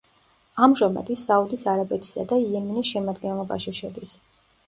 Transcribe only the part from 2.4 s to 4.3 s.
იემენის შემადგენლობაში შედის.